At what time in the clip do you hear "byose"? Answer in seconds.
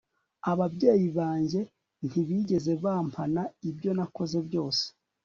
4.47-4.83